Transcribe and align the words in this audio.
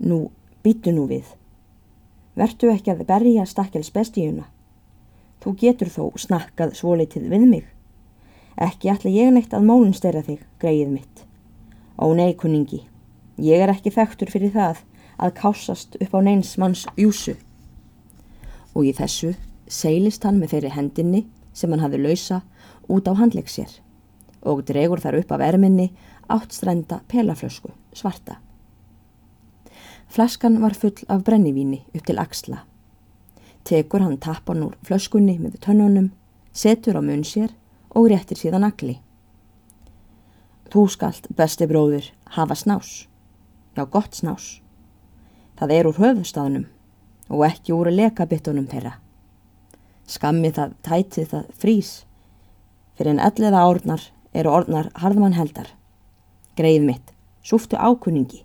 Nú, 0.00 0.30
býtu 0.64 0.94
nú 0.96 1.04
við. 1.10 1.26
Vertu 2.38 2.70
ekki 2.72 2.94
að 2.94 3.04
berja 3.08 3.44
stakkels 3.44 3.90
bestíuna. 3.92 4.46
Þú 5.44 5.52
getur 5.60 5.90
þó 5.92 6.04
snakkað 6.20 6.72
svolítið 6.78 7.28
við 7.28 7.44
mig. 7.48 7.66
Ekki 8.60 8.90
ætla 8.92 9.12
ég 9.12 9.32
neitt 9.34 9.52
að 9.56 9.66
mólun 9.68 9.92
styrra 9.96 10.22
þig, 10.24 10.40
greið 10.60 10.94
mitt. 10.94 11.24
Ó 12.00 12.12
nei, 12.16 12.32
kunningi, 12.32 12.82
ég 13.36 13.60
er 13.60 13.72
ekki 13.72 13.92
þekktur 13.92 14.32
fyrir 14.32 14.54
það 14.56 14.82
að 15.20 15.36
kásast 15.36 16.00
upp 16.00 16.16
á 16.16 16.20
neins 16.24 16.56
manns 16.60 16.86
júsu. 16.96 17.36
Og 18.72 18.88
í 18.88 18.96
þessu 18.96 19.34
seilist 19.68 20.24
hann 20.24 20.40
með 20.40 20.56
þeirri 20.56 20.74
hendinni 20.76 21.24
sem 21.52 21.72
hann 21.72 21.84
hafi 21.84 22.00
lausa 22.00 22.40
út 22.88 23.08
á 23.08 23.12
handleik 23.20 23.52
sér 23.52 23.80
og 24.40 24.64
dregur 24.64 25.02
þar 25.02 25.20
upp 25.20 25.34
af 25.36 25.42
erminni 25.44 25.90
áttstrenda 26.32 27.02
pelaflösku, 27.08 27.74
svarta. 27.92 28.40
Flaskan 30.10 30.60
var 30.62 30.74
full 30.74 31.04
af 31.08 31.22
brennivíni 31.24 31.84
upp 31.94 32.06
til 32.06 32.18
axla. 32.18 32.64
Tekur 33.64 34.02
hann 34.02 34.18
tappan 34.18 34.64
úr 34.66 34.72
flöskunni 34.82 35.36
með 35.38 35.60
tönnunum, 35.62 36.08
setur 36.52 36.98
á 36.98 37.02
mun 37.02 37.22
sér 37.22 37.52
og 37.94 38.08
réttir 38.10 38.40
síðan 38.40 38.66
agli. 38.66 38.96
Þú 40.70 40.82
skalt, 40.90 41.30
besti 41.30 41.68
bróður, 41.70 42.10
hafa 42.34 42.58
snás. 42.58 43.06
Já, 43.76 43.86
gott 43.86 44.18
snás. 44.18 44.58
Það 45.54 45.76
er 45.76 45.86
úr 45.86 46.02
höfustafnum 46.02 46.66
og 47.30 47.46
ekki 47.46 47.72
úr 47.78 47.92
lekabittunum 47.94 48.66
þeirra. 48.66 48.96
Skammi 50.10 50.50
það, 50.50 50.74
tæti 50.82 51.28
það, 51.30 51.46
frís. 51.54 51.90
Fyrir 52.98 53.14
en 53.14 53.22
elliða 53.22 53.62
árnar 53.62 54.10
eru 54.34 54.50
orðnar 54.58 54.90
harðmann 54.98 55.38
heldar. 55.38 55.70
Greið 56.58 56.82
mitt, 56.90 57.12
súftu 57.46 57.78
ákunningi. 57.78 58.42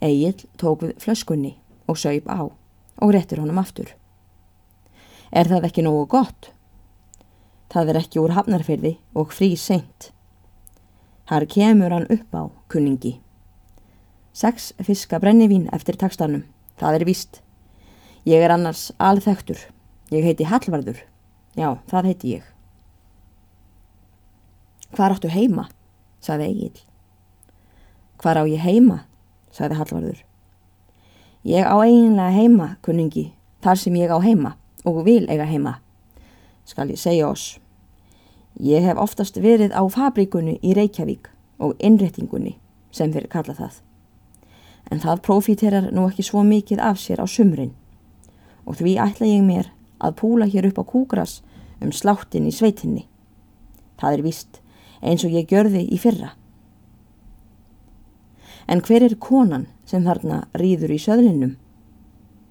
Egil 0.00 0.36
tók 0.56 0.84
við 0.84 0.98
flöskunni 1.02 1.56
og 1.88 1.98
saup 1.98 2.28
á 2.30 2.46
og 2.98 3.12
réttir 3.14 3.40
honum 3.42 3.58
aftur. 3.58 3.90
Er 5.30 5.48
það 5.50 5.68
ekki 5.68 5.84
nógu 5.84 6.06
gott? 6.10 6.50
Það 7.68 7.90
er 7.92 8.00
ekki 8.00 8.20
úr 8.22 8.34
hafnarfyrði 8.36 8.94
og 9.18 9.34
frí 9.34 9.52
seint. 9.58 10.10
Har 11.28 11.44
kemur 11.44 11.92
hann 11.92 12.08
upp 12.08 12.32
á 12.32 12.42
kunningi. 12.72 13.18
Seks 14.32 14.72
fiska 14.80 15.18
brennivín 15.20 15.68
eftir 15.74 15.98
takstanum. 16.00 16.46
Það 16.78 17.00
er 17.00 17.04
víst. 17.04 17.40
Ég 18.24 18.40
er 18.44 18.54
annars 18.54 18.92
alþektur. 19.02 19.58
Ég 20.14 20.24
heiti 20.24 20.46
Hallvarður. 20.48 21.02
Já, 21.58 21.76
það 21.90 22.08
heiti 22.12 22.32
ég. 22.38 22.46
Hvar 24.94 25.12
áttu 25.12 25.28
heima? 25.28 25.66
sagði 26.24 26.48
Egil. 26.48 26.80
Hvar 28.22 28.40
á 28.40 28.44
ég 28.48 28.62
heima? 28.62 29.02
Sagði 29.54 29.78
Hallvarður. 29.78 30.24
Ég 31.48 31.64
á 31.64 31.76
eiginlega 31.80 32.34
heima, 32.34 32.68
kunningi, 32.82 33.32
þar 33.62 33.78
sem 33.78 33.96
ég 33.96 34.10
á 34.10 34.18
heima 34.20 34.56
og 34.84 35.04
vil 35.06 35.24
eiga 35.30 35.46
heima. 35.48 35.78
Skal 36.64 36.90
ég 36.90 37.00
segja 37.00 37.28
oss. 37.30 37.58
Ég 38.58 38.82
hef 38.82 38.98
oftast 38.98 39.38
verið 39.38 39.72
á 39.72 39.82
fabríkunni 39.86 40.58
í 40.62 40.74
Reykjavík 40.74 41.30
og 41.62 41.76
innrettingunni 41.78 42.56
sem 42.90 43.12
þeir 43.12 43.28
kalla 43.30 43.54
það. 43.54 43.80
En 44.90 45.00
það 45.00 45.22
profiterar 45.26 45.90
nú 45.92 46.08
ekki 46.08 46.24
svo 46.26 46.42
mikið 46.42 46.80
af 46.82 46.98
sér 46.98 47.22
á 47.22 47.26
sumrin 47.28 47.74
og 48.68 48.78
því 48.80 48.96
ætla 49.00 49.28
ég 49.28 49.44
mér 49.44 49.70
að 50.02 50.16
púla 50.20 50.48
hér 50.48 50.68
upp 50.70 50.80
á 50.82 50.84
kúgras 50.90 51.38
um 51.80 51.92
sláttin 51.92 52.48
í 52.48 52.52
sveitinni. 52.54 53.06
Það 54.00 54.18
er 54.18 54.24
vist 54.26 54.60
eins 55.00 55.24
og 55.24 55.34
ég 55.34 55.48
gjörði 55.48 55.84
í 55.86 55.98
fyrra. 56.00 56.34
En 58.68 58.82
hver 58.84 59.06
er 59.06 59.16
konan 59.16 59.66
sem 59.88 60.04
þarna 60.04 60.42
rýður 60.60 60.92
í 60.92 61.00
söðlinum? 61.00 61.56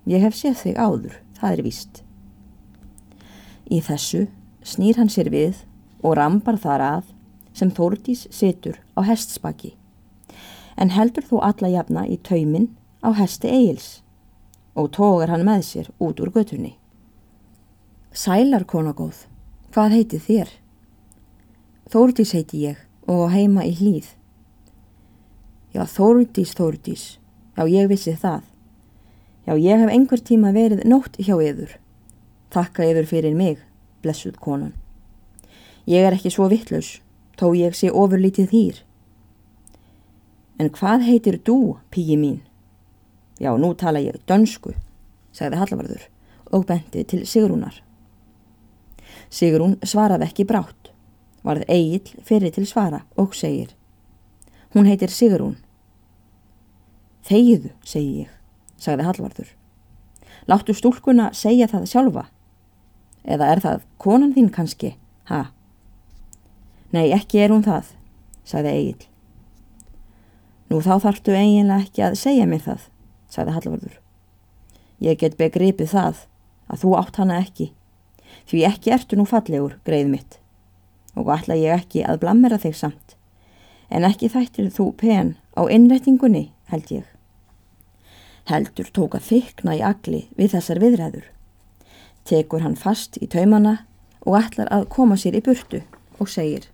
Ég 0.09 0.23
hef 0.23 0.35
séð 0.35 0.61
þig 0.63 0.79
áður, 0.81 1.15
það 1.37 1.53
er 1.53 1.63
vist. 1.65 2.03
Í 3.69 3.81
þessu 3.83 4.25
snýr 4.65 4.97
hann 4.97 5.11
sér 5.13 5.29
við 5.29 5.61
og 6.01 6.17
rambar 6.17 6.57
þar 6.61 6.85
að 6.87 7.13
sem 7.57 7.69
Þórdís 7.73 8.25
situr 8.33 8.79
á 8.97 9.01
hestspaki 9.05 9.75
en 10.77 10.93
heldur 10.93 11.25
þó 11.25 11.39
alla 11.49 11.71
jafna 11.73 12.05
í 12.05 12.19
tauminn 12.21 12.69
á 13.01 13.09
hesti 13.17 13.49
Egils 13.49 13.87
og 14.77 14.91
tógar 14.93 15.31
hann 15.33 15.45
með 15.45 15.63
sér 15.65 15.87
út 15.97 16.19
úr 16.21 16.29
götunni. 16.35 16.75
Sælar 18.13 18.65
konagóð, 18.69 19.25
hvað 19.73 19.95
heiti 19.97 20.19
þér? 20.21 20.51
Þórdís 21.89 22.33
heiti 22.37 22.61
ég 22.67 22.83
og 23.09 23.31
heima 23.33 23.65
í 23.65 23.73
hlýð. 23.77 24.13
Já, 25.77 25.83
Þórdís, 25.85 26.55
Þórdís, 26.57 27.01
já, 27.53 27.63
ég 27.69 27.85
vissi 27.91 28.15
það. 28.17 28.45
Já, 29.45 29.53
ég 29.61 29.83
hef 29.83 29.91
einhver 29.93 30.21
tíma 30.25 30.49
verið 30.55 30.81
nótt 30.89 31.19
hjá 31.21 31.35
yður. 31.37 31.75
Takka 32.49 32.87
yður 32.87 33.05
fyrir 33.05 33.35
mig, 33.37 33.59
blessuð 34.01 34.39
konan. 34.41 34.71
Ég 35.85 36.01
er 36.01 36.17
ekki 36.17 36.31
svo 36.33 36.47
vittlaus, 36.49 36.95
tó 37.37 37.51
ég 37.53 37.77
sé 37.77 37.91
ofurlítið 37.93 38.55
hýr. 38.55 38.79
En 40.57 40.73
hvað 40.73 41.05
heitir 41.05 41.37
þú, 41.45 41.77
pígi 41.93 42.17
mín? 42.17 42.41
Já, 43.37 43.53
nú 43.53 43.75
tala 43.77 44.01
ég 44.01 44.17
dönsku, 44.25 44.73
sagði 45.29 45.61
Hallavarður 45.61 46.09
og 46.57 46.65
benti 46.65 47.05
til 47.05 47.21
Sigrúnar. 47.29 47.83
Sigrún 49.29 49.77
svaraði 49.85 50.25
ekki 50.25 50.47
brátt, 50.49 50.89
varð 51.45 51.69
Egil 51.69 52.17
fyrir 52.25 52.49
til 52.57 52.65
svara 52.65 53.03
og 53.13 53.37
segir 53.37 53.75
Hún 54.73 54.89
heitir 54.89 55.13
Sigrún. 55.13 55.59
Þegiðu, 57.27 57.73
segi 57.83 58.23
ég, 58.23 58.31
sagði 58.79 59.03
Hallvarður. 59.03 59.49
Láttu 60.47 60.75
stúlkuna 60.77 61.33
segja 61.35 61.67
það 61.67 61.87
sjálfa. 61.91 62.23
Eða 63.27 63.49
er 63.51 63.61
það 63.65 63.85
konan 63.99 64.31
þín 64.35 64.47
kannski, 64.55 64.93
ha? 65.27 65.49
Nei, 66.95 67.09
ekki 67.11 67.41
er 67.43 67.51
hún 67.51 67.65
það, 67.65 67.89
sagði 68.47 68.75
Egil. 68.77 69.07
Nú 70.71 70.79
þá 70.83 70.93
þarftu 71.03 71.35
eiginlega 71.35 71.83
ekki 71.83 72.05
að 72.07 72.15
segja 72.21 72.47
mér 72.47 72.63
það, 72.63 72.85
sagði 73.31 73.57
Hallvarður. 73.57 73.99
Ég 75.03 75.19
get 75.19 75.35
begripið 75.39 75.91
það 75.91 76.23
að 76.71 76.81
þú 76.85 76.93
átt 77.01 77.19
hana 77.19 77.41
ekki, 77.43 77.69
því 78.47 78.63
ekki 78.71 78.95
ertu 78.95 79.19
nú 79.19 79.27
fallegur, 79.27 79.75
greið 79.83 80.13
mitt, 80.13 80.39
og 81.19 81.27
ætla 81.35 81.59
ég 81.59 81.75
ekki 81.75 82.07
að 82.07 82.23
blammera 82.23 82.59
þig 82.63 82.79
samt, 82.79 83.17
en 83.91 84.07
ekki 84.07 84.31
þættir 84.31 84.71
þú 84.71 84.89
pen 84.95 85.35
á 85.59 85.67
innrætingunni, 85.67 86.47
held 86.71 86.91
ég. 86.95 87.16
Heldur 88.47 88.87
tóka 88.95 89.19
þykna 89.19 89.75
í 89.75 89.83
agli 89.83 90.21
við 90.39 90.53
þessar 90.55 90.79
viðræður. 90.79 91.25
Tekur 92.27 92.63
hann 92.63 92.77
fast 92.79 93.19
í 93.19 93.27
taumana 93.27 93.81
og 94.23 94.37
ætlar 94.39 94.71
að 94.71 94.87
koma 94.93 95.17
sér 95.19 95.35
í 95.35 95.43
burtu 95.43 95.81
og 96.19 96.31
segir 96.31 96.69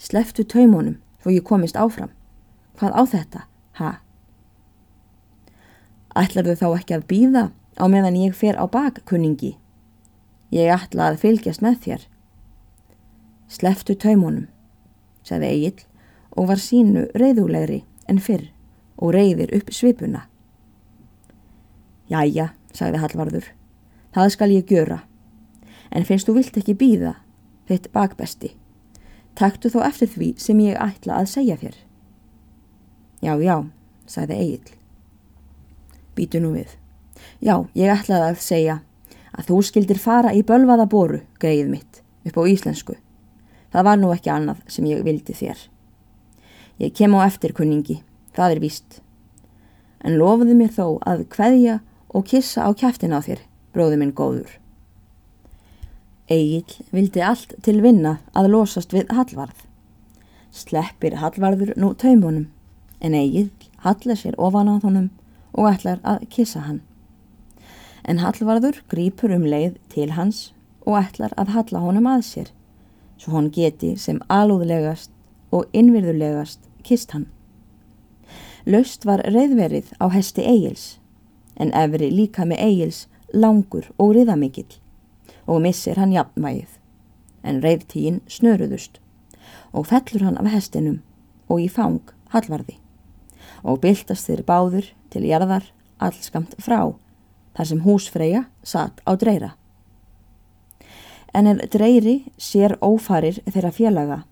Sleftu 0.00 0.46
taumunum 0.48 0.96
þó 1.20 1.28
ég 1.34 1.44
komist 1.44 1.76
áfram. 1.76 2.10
Hvað 2.80 2.94
á 2.96 3.02
þetta, 3.12 3.40
ha? 3.76 3.90
Ætlar 6.16 6.48
þau 6.48 6.56
þá 6.56 6.68
ekki 6.80 6.96
að 6.96 7.06
býða 7.10 7.42
á 7.76 7.84
meðan 7.92 8.16
ég 8.16 8.34
fer 8.34 8.56
á 8.56 8.64
bakkunningi? 8.64 9.52
Ég 10.50 10.72
ætla 10.72 11.10
að 11.10 11.20
fylgjast 11.22 11.62
með 11.62 11.76
þér. 11.84 12.06
Sleftu 13.50 13.94
taumunum, 13.94 14.48
sagði 15.22 15.52
Egil 15.52 15.86
og 16.34 16.48
var 16.50 16.62
sínu 16.62 17.06
reyðulegri 17.14 17.84
en 18.08 18.18
fyrr 18.18 18.48
og 18.96 19.14
reyðir 19.14 19.52
upp 19.60 19.70
svipuna. 19.74 20.24
Jæja, 22.10 22.48
sagði 22.74 23.00
Hallvarður, 23.04 23.44
það 24.14 24.32
skal 24.34 24.50
ég 24.50 24.66
gjöra. 24.66 25.04
En 25.94 26.06
finnst 26.06 26.26
þú 26.26 26.36
vilt 26.40 26.56
ekki 26.58 26.74
býða, 26.78 27.14
þitt 27.70 27.90
bakbesti. 27.94 28.54
Taktu 29.38 29.70
þó 29.70 29.84
eftir 29.86 30.10
því 30.10 30.34
sem 30.42 30.58
ég 30.64 30.78
ætla 30.78 31.20
að 31.20 31.30
segja 31.30 31.56
þér. 31.60 31.76
Já, 33.22 33.34
já, 33.38 33.56
sagði 34.10 34.38
Egil. 34.42 34.72
Býtu 36.18 36.40
nú 36.42 36.54
við. 36.56 36.72
Já, 37.38 37.54
ég 37.78 37.92
ætlaði 37.94 38.30
að 38.32 38.42
segja 38.42 38.80
að 39.30 39.50
þú 39.50 39.60
skildir 39.68 40.00
fara 40.02 40.32
í 40.34 40.42
bölvaða 40.46 40.88
boru, 40.90 41.20
greið 41.38 41.70
mitt, 41.70 42.00
upp 42.26 42.40
á 42.40 42.42
íslensku. 42.50 42.96
Það 43.70 43.86
var 43.86 44.00
nú 44.00 44.10
ekki 44.10 44.32
annað 44.34 44.64
sem 44.66 44.88
ég 44.90 45.04
vildi 45.06 45.36
þér. 45.36 45.62
Ég 46.82 46.96
kem 46.96 47.14
á 47.14 47.22
eftirkunningi, 47.28 48.00
það 48.34 48.56
er 48.56 48.62
víst. 48.64 48.98
En 50.02 50.18
lofuðu 50.18 50.56
mér 50.58 50.74
þó 50.74 50.98
að 51.06 51.26
hveðja 51.36 51.78
og 52.14 52.26
kissa 52.26 52.66
á 52.66 52.70
kæftin 52.74 53.14
á 53.14 53.20
þér, 53.22 53.40
bróði 53.74 54.00
minn 54.00 54.14
góður. 54.16 54.50
Egil 56.30 56.78
vildi 56.94 57.22
allt 57.26 57.56
til 57.62 57.80
vinna 57.82 58.18
að 58.38 58.52
losast 58.54 58.94
við 58.94 59.10
Hallvarð. 59.14 59.66
Sleppir 60.50 61.16
Hallvarður 61.18 61.74
nú 61.78 61.92
taumunum, 61.98 62.46
en 63.00 63.14
Egil 63.14 63.50
hallar 63.82 64.18
sér 64.18 64.36
ofan 64.38 64.70
á 64.70 64.78
honum 64.82 65.10
og 65.52 65.70
ætlar 65.72 65.98
að 66.06 66.28
kissa 66.30 66.62
hann. 66.66 66.82
En 68.04 68.22
Hallvarður 68.22 68.82
grýpur 68.90 69.34
um 69.34 69.46
leið 69.46 69.78
til 69.90 70.12
hans 70.14 70.52
og 70.86 71.00
ætlar 71.00 71.34
að 71.38 71.52
halla 71.56 71.82
honum 71.82 72.06
að 72.10 72.22
sér, 72.28 72.48
svo 73.18 73.34
hann 73.36 73.50
geti 73.54 73.96
sem 73.98 74.22
alúðlegast 74.30 75.10
og 75.50 75.66
innvirðulegast 75.74 76.62
kist 76.86 77.12
hann. 77.14 77.26
Laust 78.66 79.06
var 79.08 79.24
reyðverið 79.26 79.90
á 79.98 80.06
hesti 80.12 80.44
Egils, 80.46 80.99
en 81.60 81.72
efri 81.76 82.08
líka 82.12 82.46
með 82.48 82.64
Egils 82.66 83.04
langur 83.32 83.90
og 83.98 84.14
riðamikill 84.16 84.78
og 85.46 85.62
missir 85.64 85.98
hann 86.00 86.14
jafnvægið, 86.14 86.72
en 87.44 87.60
reyðtígin 87.64 88.20
snöruðust 88.30 89.00
og 89.72 89.88
fellur 89.90 90.24
hann 90.26 90.38
af 90.40 90.50
hestinum 90.54 91.00
og 91.50 91.62
í 91.64 91.68
fang 91.68 92.00
hallvarði 92.34 92.78
og 93.62 93.80
byltast 93.84 94.28
þeir 94.28 94.44
báður 94.48 94.90
til 95.12 95.24
jarðar 95.28 95.70
allskamt 96.00 96.56
frá 96.62 96.94
þar 97.56 97.68
sem 97.68 97.82
húsfreyja 97.84 98.44
satt 98.62 99.02
á 99.04 99.12
dreira. 99.18 99.54
En 101.34 101.46
ef 101.46 101.62
dreiri 101.70 102.16
sér 102.40 102.76
ófarir 102.82 103.40
þeirra 103.46 103.72
félaga 103.74 104.22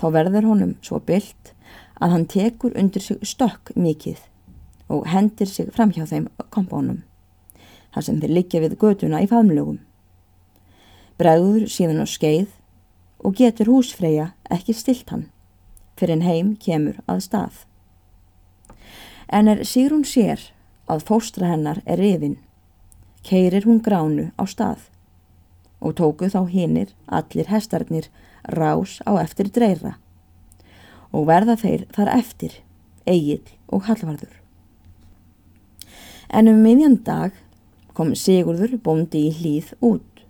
þá 0.00 0.06
verður 0.12 0.48
honum 0.50 0.74
svo 0.84 1.00
byllt 1.00 1.52
að 2.00 2.12
hann 2.12 2.26
tekur 2.28 2.74
undir 2.76 3.04
sig 3.04 3.22
stökk 3.24 3.72
mikið 3.76 4.20
og 4.88 5.06
hendir 5.10 5.50
sig 5.50 5.70
fram 5.74 5.92
hjá 5.94 6.06
þeim 6.06 6.28
kompónum 6.54 7.02
þar 7.94 8.04
sem 8.04 8.20
þeir 8.20 8.34
liggja 8.36 8.60
við 8.60 8.76
göduna 8.80 9.22
í 9.24 9.28
faðmlögum. 9.30 9.78
Bregður 11.16 11.64
síðan 11.72 12.04
á 12.04 12.06
skeið 12.06 12.50
og 13.24 13.38
getur 13.38 13.70
húsfreyja 13.72 14.34
ekki 14.52 14.76
stilt 14.76 15.08
hann 15.10 15.30
fyrir 15.96 16.18
en 16.18 16.26
heim 16.26 16.50
kemur 16.60 17.00
að 17.08 17.22
stað. 17.24 17.62
En 19.32 19.48
er 19.48 19.64
Sigrún 19.64 20.04
sér 20.04 20.50
að 20.92 21.06
fóstra 21.08 21.48
hennar 21.50 21.80
er 21.88 21.98
rifin, 21.98 22.36
keirir 23.24 23.64
hún 23.66 23.80
gránu 23.82 24.28
á 24.36 24.44
stað 24.44 24.86
og 25.80 25.96
tóku 25.98 26.28
þá 26.30 26.44
hinnir 26.52 26.92
allir 27.08 27.48
hestarnir 27.50 28.10
rás 28.44 29.00
á 29.08 29.16
eftir 29.24 29.50
dreira 29.50 29.96
og 31.16 31.26
verða 31.30 31.56
þeir 31.56 31.86
þar 31.96 32.12
eftir, 32.18 32.52
eigil 33.08 33.42
og 33.72 33.88
hallvarður. 33.88 34.45
En 36.36 36.50
um 36.50 36.58
miðjan 36.60 36.98
dag 37.00 37.32
kom 37.96 38.10
Sigurður 38.12 38.74
bóndi 38.84 39.22
í 39.30 39.32
hlýð 39.38 39.70
út 39.80 40.24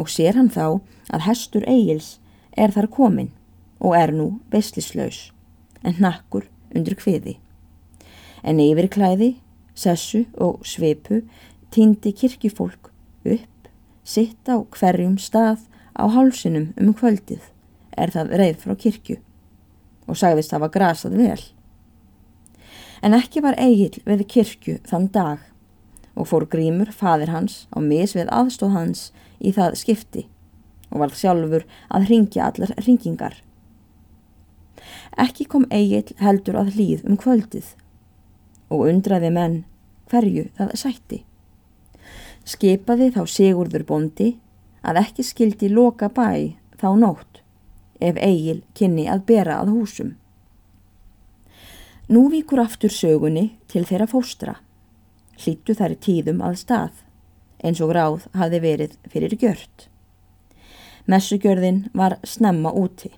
og 0.00 0.08
sér 0.08 0.38
hann 0.38 0.48
þá 0.48 0.80
að 1.12 1.26
hestur 1.26 1.66
Egils 1.68 2.14
er 2.56 2.72
þar 2.72 2.88
komin 2.94 3.28
og 3.76 3.92
er 3.98 4.14
nú 4.16 4.30
beslislaus 4.48 5.26
en 5.84 6.00
nakkur 6.00 6.46
undir 6.72 6.96
kviði. 6.96 7.36
En 8.40 8.64
yfirklæði, 8.64 9.34
sessu 9.76 10.24
og 10.40 10.64
sveipu 10.64 11.20
týndi 11.74 12.14
kirkifólk 12.16 12.88
upp, 13.28 13.68
sitt 14.08 14.48
á 14.48 14.56
hverjum 14.56 15.18
stað 15.20 15.66
á 15.92 16.08
hálsinum 16.08 16.70
um 16.80 16.96
kvöldið 16.96 17.44
er 17.92 18.14
það 18.14 18.36
reið 18.40 18.62
frá 18.64 18.78
kirkju 18.86 19.20
og 20.08 20.16
sagðist 20.16 20.56
var 20.56 20.72
grasað 20.72 21.20
vel. 21.20 21.42
En 23.02 23.16
ekki 23.18 23.42
var 23.42 23.58
Egil 23.58 23.98
við 24.06 24.26
kirkju 24.30 24.76
þann 24.86 25.08
dag 25.14 25.40
og 26.14 26.28
fór 26.30 26.46
grímur 26.46 26.92
fadir 26.94 27.32
hans 27.32 27.64
á 27.74 27.82
mis 27.82 28.14
við 28.14 28.30
aðstóð 28.30 28.76
hans 28.76 29.00
í 29.42 29.50
það 29.56 29.78
skipti 29.80 30.26
og 30.92 31.02
varð 31.02 31.18
sjálfur 31.18 31.64
að 31.90 32.06
ringja 32.12 32.46
allar 32.46 32.74
ringingar. 32.86 33.40
Ekki 35.18 35.48
kom 35.50 35.66
Egil 35.74 36.14
heldur 36.20 36.60
að 36.60 36.76
hlýð 36.76 37.04
um 37.08 37.18
kvöldið 37.18 37.74
og 38.72 38.86
undraði 38.86 39.32
menn 39.34 39.58
hverju 40.12 40.46
það 40.56 40.72
sætti. 40.78 41.22
Skipaði 42.46 43.10
þá 43.14 43.22
Sigurður 43.28 43.86
bondi 43.88 44.30
að 44.82 45.02
ekki 45.02 45.26
skildi 45.26 45.70
loka 45.72 46.08
bæ 46.08 46.54
þá 46.78 46.88
nótt 47.02 47.42
ef 48.02 48.18
Egil 48.18 48.60
kynni 48.78 49.06
að 49.10 49.26
bera 49.28 49.60
að 49.62 49.74
húsum. 49.76 50.16
Nú 52.12 52.26
vikur 52.28 52.60
aftur 52.60 52.92
sögunni 52.92 53.54
til 53.72 53.86
þeirra 53.88 54.04
fóstra 54.10 54.58
hlýttu 55.40 55.74
þær 55.78 55.94
tíðum 56.04 56.42
að 56.44 56.58
stað, 56.60 56.92
eins 57.64 57.80
og 57.80 57.94
ráð 57.96 58.28
hafði 58.36 58.60
verið 58.62 58.94
fyrir 59.10 59.34
gjört. 59.40 59.88
Messugjörðin 61.08 61.86
var 61.96 62.18
snemma 62.22 62.72
úti. 62.76 63.10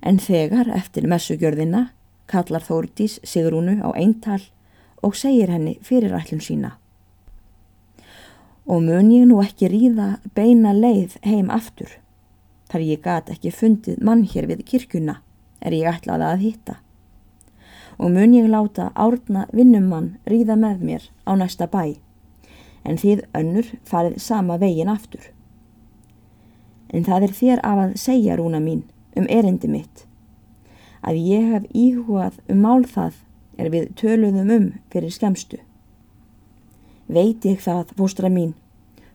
En 0.00 0.20
þegar 0.22 0.70
eftir 0.70 1.08
messugjörðina 1.10 1.88
kallar 2.30 2.64
Þórdís 2.64 3.18
Sigrúnu 3.26 3.80
á 3.82 3.90
eintal 3.90 4.40
og 5.02 5.16
segir 5.18 5.50
henni 5.52 5.78
fyrirætlum 5.82 6.40
sína. 6.44 6.76
Og 8.68 8.84
mun 8.84 9.10
ég 9.10 9.26
nú 9.28 9.40
ekki 9.42 9.70
ríða 9.72 10.18
beina 10.36 10.74
leið 10.76 11.16
heim 11.24 11.50
aftur, 11.50 11.90
þar 12.68 12.84
ég 12.84 13.02
gat 13.04 13.32
ekki 13.32 13.50
fundið 13.50 14.04
mann 14.04 14.26
hér 14.28 14.48
við 14.50 14.66
kirkuna 14.68 15.22
er 15.58 15.74
ég 15.74 15.88
ætlaði 15.90 16.28
að 16.28 16.44
hitta 16.44 16.82
og 17.98 18.10
mun 18.14 18.34
ég 18.34 18.46
láta 18.46 18.92
árna 18.94 19.46
vinnumann 19.52 20.16
ríða 20.26 20.54
með 20.56 20.84
mér 20.86 21.08
á 21.26 21.34
næsta 21.34 21.66
bæ, 21.66 21.98
en 22.86 22.98
þið 22.98 23.24
önnur 23.34 23.72
farið 23.84 24.20
sama 24.22 24.58
vegin 24.58 24.90
aftur. 24.92 25.24
En 26.94 27.04
það 27.04 27.26
er 27.26 27.34
þér 27.40 27.64
af 27.66 27.80
að 27.84 27.96
segja, 28.00 28.36
rúna 28.38 28.60
mín, 28.62 28.84
um 29.18 29.26
erindi 29.28 29.68
mitt, 29.68 30.06
að 31.02 31.18
ég 31.26 31.50
hef 31.52 31.66
íhugað 31.74 32.38
um 32.48 32.62
mál 32.62 32.86
það 32.86 33.18
er 33.58 33.70
við 33.74 33.90
töluðum 33.98 34.54
um 34.54 34.70
fyrir 34.92 35.12
skemstu. 35.12 35.58
Veit 37.08 37.44
ég 37.44 37.60
það, 37.60 37.92
fóstra 37.98 38.30
mín, 38.30 38.54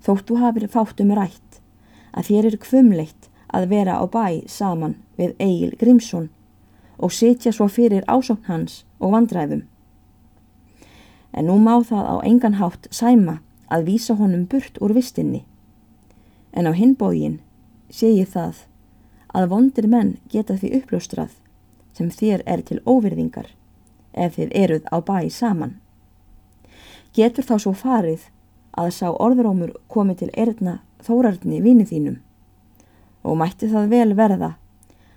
þóttu 0.03 0.41
hafið 0.41 0.69
fátum 0.75 1.15
rætt, 1.15 1.61
að 2.11 2.29
þér 2.29 2.51
er 2.51 2.61
kvumleitt 2.61 3.29
að 3.53 3.69
vera 3.71 3.95
á 4.01 4.05
bæ 4.09 4.43
saman 4.49 4.97
við 5.15 5.35
Egil 5.39 5.75
Grímsson 5.79 6.29
og 7.03 7.11
sitja 7.11 7.51
svo 7.51 7.67
fyrir 7.67 8.05
ásókn 8.07 8.47
hans 8.47 8.83
og 8.99 9.11
vandræðum. 9.11 9.63
En 11.33 11.49
nú 11.49 11.57
má 11.59 11.81
það 11.83 12.05
á 12.07 12.15
engan 12.23 12.59
hátt 12.61 12.87
sæma 12.91 13.41
að 13.67 13.87
vísa 13.89 14.15
honum 14.15 14.45
burt 14.45 14.77
úr 14.79 14.93
vistinni. 14.93 15.43
En 16.53 16.69
á 16.69 16.71
hinbógin 16.71 17.39
sé 17.89 18.13
ég 18.13 18.29
það 18.31 18.65
að 19.33 19.49
vondir 19.49 19.87
menn 19.89 20.17
geta 20.29 20.55
því 20.55 20.77
uppljóstrað 20.79 21.33
sem 21.93 22.09
þér 22.09 22.43
er 22.45 22.61
til 22.61 22.79
óvirðingar 22.85 23.49
ef 24.13 24.37
þið 24.37 24.53
eruð 24.63 24.85
á 24.93 24.97
bæ 25.01 25.29
saman. 25.29 25.79
Getur 27.13 27.45
þá 27.45 27.55
svo 27.59 27.73
farið 27.73 28.29
að 28.77 28.93
sá 28.93 29.07
orðrómur 29.11 29.73
komi 29.87 30.15
til 30.17 30.31
erðna 30.33 30.79
þórarni 31.03 31.61
vinið 31.61 31.89
þínum 31.93 32.21
og 33.23 33.37
mætti 33.39 33.69
það 33.71 33.89
vel 33.89 34.13
verða 34.17 34.51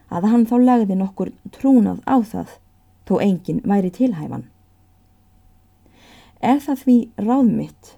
að 0.09 0.29
hann 0.31 0.47
þá 0.47 0.57
legði 0.63 0.99
nokkur 0.99 1.33
trúnað 1.55 2.03
á 2.07 2.17
það 2.23 2.55
þó 3.09 3.15
enginn 3.23 3.63
væri 3.67 3.91
tilhæfan. 3.95 4.47
Er 6.41 6.61
það 6.63 6.83
því 6.85 6.97
ráðmitt 7.27 7.93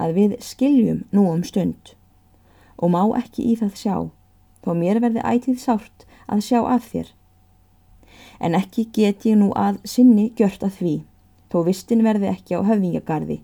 að 0.00 0.16
við 0.18 0.36
skiljum 0.42 1.04
nú 1.14 1.26
um 1.30 1.44
stund 1.46 1.94
og 2.76 2.90
má 2.94 3.02
ekki 3.18 3.46
í 3.52 3.56
það 3.60 3.78
sjá 3.78 3.96
þó 4.64 4.70
mér 4.78 5.00
verði 5.04 5.22
ætið 5.22 5.60
sárt 5.62 6.06
að 6.26 6.44
sjá 6.48 6.60
af 6.64 6.90
þér. 6.90 7.08
En 8.40 8.56
ekki 8.58 8.88
get 8.92 9.26
ég 9.28 9.38
nú 9.38 9.52
að 9.54 9.82
sinni 9.88 10.30
gjört 10.38 10.64
að 10.66 10.78
því 10.80 10.94
þó 11.52 11.58
vistin 11.68 12.02
verði 12.06 12.32
ekki 12.32 12.58
á 12.58 12.66
höfðingagarði 12.66 13.42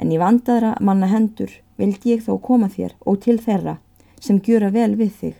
en 0.00 0.12
í 0.12 0.20
vandaðra 0.20 0.74
manna 0.84 1.08
hendur 1.10 1.52
vildi 1.80 2.14
ég 2.14 2.24
þó 2.24 2.36
koma 2.42 2.68
þér 2.72 2.94
og 3.08 3.20
til 3.24 3.36
þeirra 3.40 3.78
sem 4.20 4.40
gjöra 4.40 4.70
vel 4.72 4.94
við 4.96 5.12
þig 5.20 5.36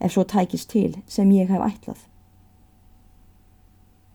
ef 0.00 0.12
svo 0.14 0.24
tækist 0.24 0.70
til 0.70 0.96
sem 1.08 1.30
ég 1.30 1.50
hef 1.52 1.62
ætlað. 1.66 2.09